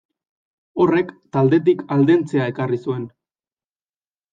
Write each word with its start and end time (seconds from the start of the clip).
Horrek 0.85 1.11
taldetik 1.37 1.85
aldentzea 1.99 2.51
ekarri 2.57 2.85
zuen. 2.89 3.09